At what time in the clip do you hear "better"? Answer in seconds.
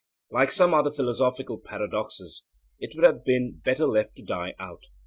3.63-3.85